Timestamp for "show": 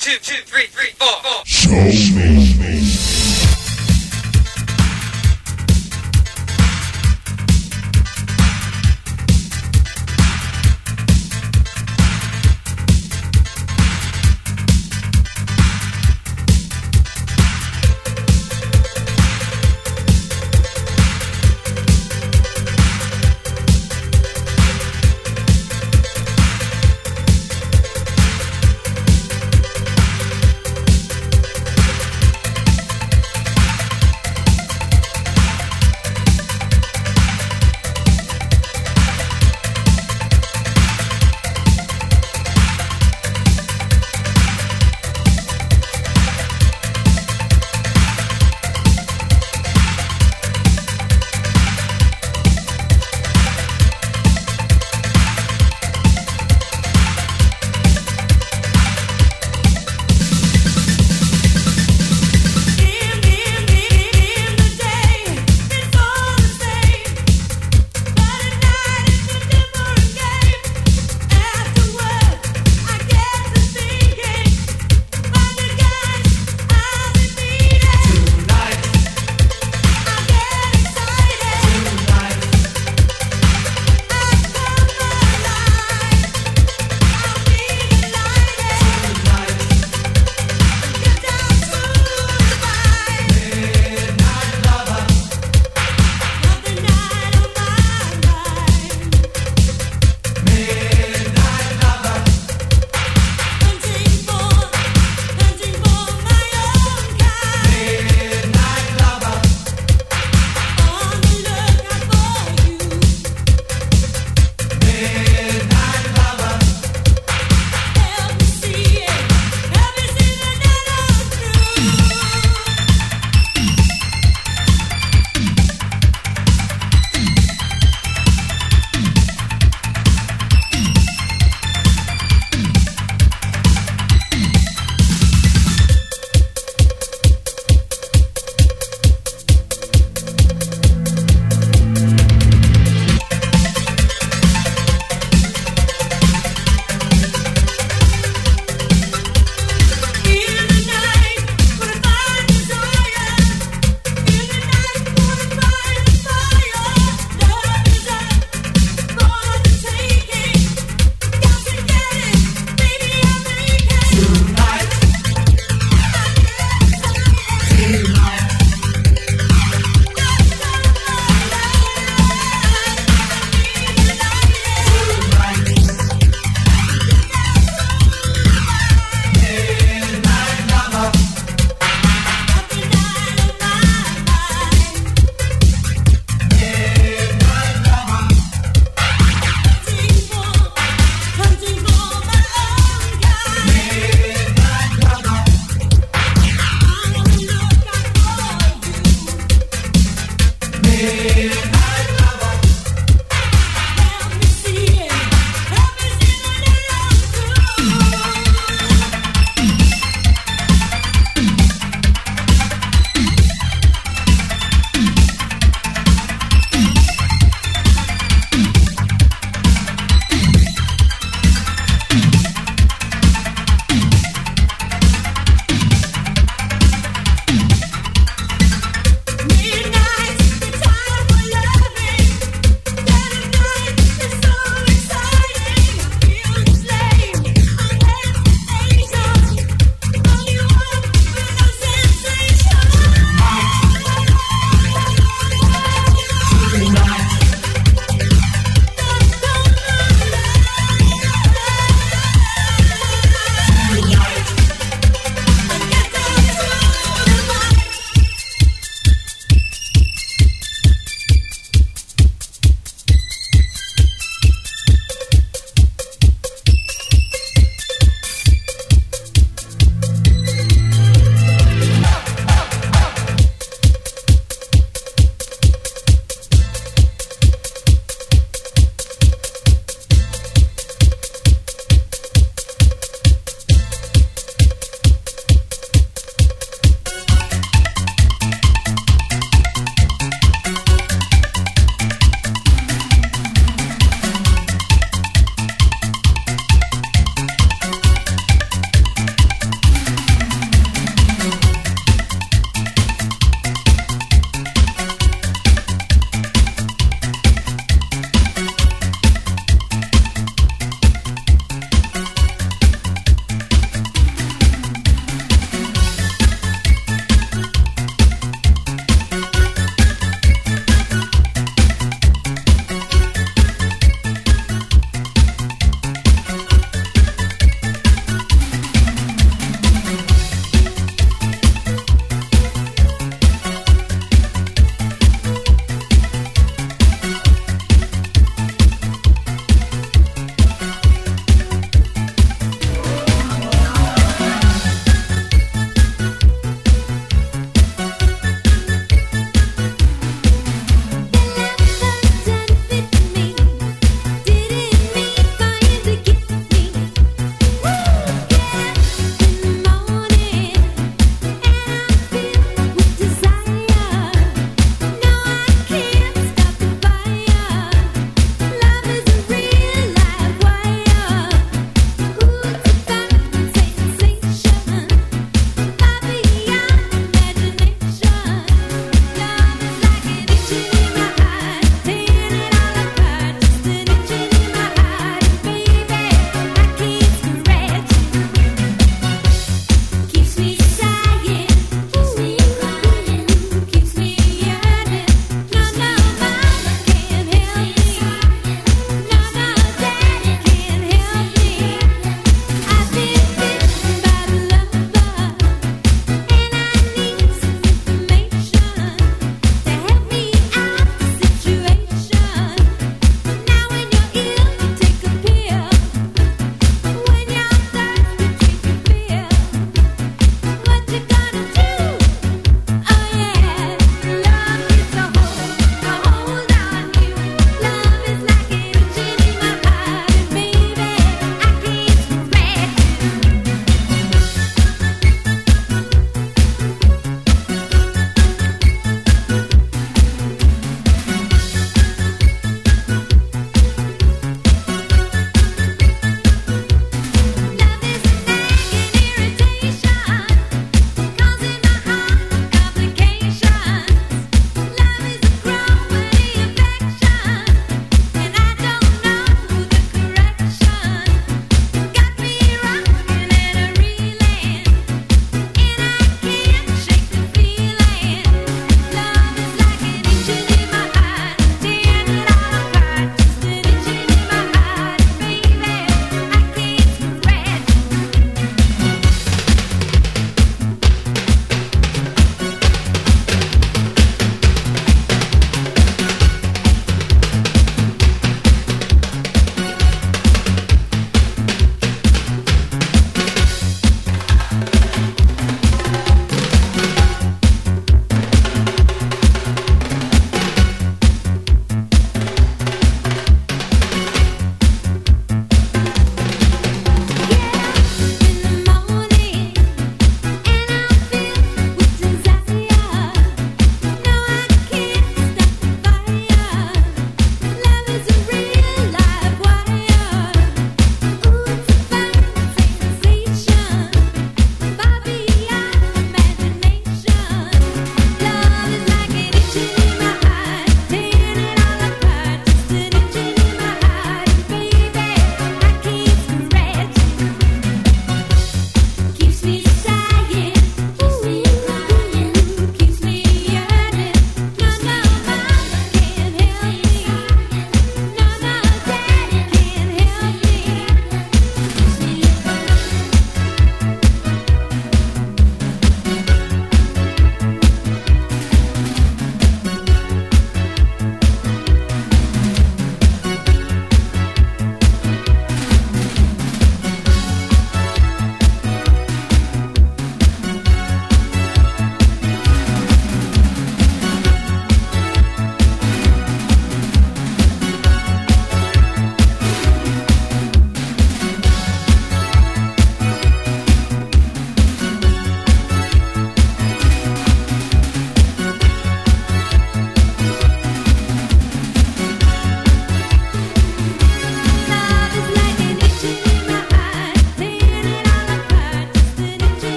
1.44-1.70